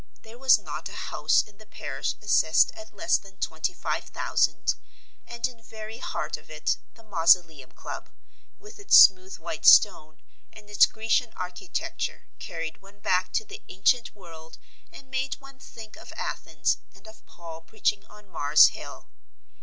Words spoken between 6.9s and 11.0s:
the Mausoleum Club, with its smooth white stone and its